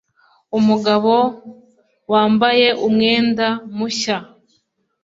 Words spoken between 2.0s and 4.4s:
wambaye umwenda mushya.